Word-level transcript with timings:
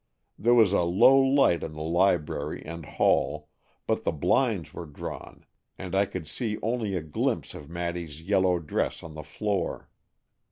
There 0.39 0.55
was 0.55 0.73
a 0.73 0.81
low 0.81 1.15
light 1.19 1.61
in 1.61 1.73
the 1.73 1.83
library 1.83 2.63
and 2.65 2.87
hall 2.87 3.49
but 3.85 4.03
the 4.03 4.11
blinds 4.11 4.73
were 4.73 4.87
drawn, 4.87 5.45
and 5.77 5.93
I 5.93 6.07
could 6.07 6.27
see 6.27 6.57
only 6.63 6.95
a 6.97 7.03
glimpse 7.03 7.53
of 7.53 7.69
Maddy's 7.69 8.19
yellow 8.23 8.57
dress 8.57 9.03
on 9.03 9.13
the 9.13 9.21
floor. 9.21 9.91